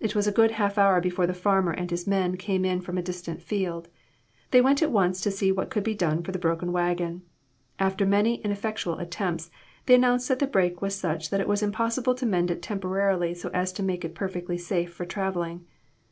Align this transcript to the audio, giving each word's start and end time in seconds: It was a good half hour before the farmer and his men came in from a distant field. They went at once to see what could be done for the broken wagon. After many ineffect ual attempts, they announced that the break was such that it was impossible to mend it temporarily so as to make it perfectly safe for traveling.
It 0.00 0.16
was 0.16 0.26
a 0.26 0.32
good 0.32 0.50
half 0.50 0.78
hour 0.78 1.00
before 1.00 1.28
the 1.28 1.32
farmer 1.32 1.70
and 1.70 1.88
his 1.88 2.04
men 2.04 2.36
came 2.36 2.64
in 2.64 2.80
from 2.80 2.98
a 2.98 3.02
distant 3.02 3.40
field. 3.40 3.86
They 4.50 4.60
went 4.60 4.82
at 4.82 4.90
once 4.90 5.20
to 5.20 5.30
see 5.30 5.52
what 5.52 5.70
could 5.70 5.84
be 5.84 5.94
done 5.94 6.24
for 6.24 6.32
the 6.32 6.40
broken 6.40 6.72
wagon. 6.72 7.22
After 7.78 8.04
many 8.04 8.42
ineffect 8.44 8.84
ual 8.84 9.00
attempts, 9.00 9.48
they 9.86 9.94
announced 9.94 10.26
that 10.26 10.40
the 10.40 10.48
break 10.48 10.82
was 10.82 10.96
such 10.96 11.30
that 11.30 11.40
it 11.40 11.46
was 11.46 11.62
impossible 11.62 12.16
to 12.16 12.26
mend 12.26 12.50
it 12.50 12.62
temporarily 12.62 13.32
so 13.32 13.48
as 13.54 13.72
to 13.74 13.84
make 13.84 14.04
it 14.04 14.12
perfectly 14.16 14.58
safe 14.58 14.92
for 14.92 15.06
traveling. 15.06 15.64